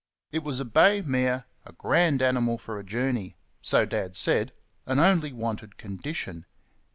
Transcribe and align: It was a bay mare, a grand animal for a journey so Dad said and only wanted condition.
It 0.31 0.41
was 0.41 0.59
a 0.59 0.65
bay 0.65 1.03
mare, 1.03 1.45
a 1.63 1.73
grand 1.73 2.23
animal 2.23 2.57
for 2.57 2.79
a 2.79 2.83
journey 2.83 3.35
so 3.61 3.85
Dad 3.85 4.15
said 4.15 4.51
and 4.87 4.99
only 4.99 5.31
wanted 5.31 5.77
condition. 5.77 6.47